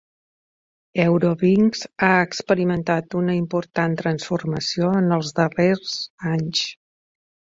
[1.01, 5.93] Eurowings ha experimentat una important transformació en els darrers
[6.33, 6.65] anys.